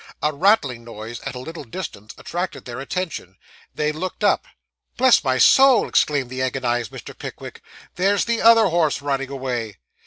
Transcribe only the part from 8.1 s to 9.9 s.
the other horse running away!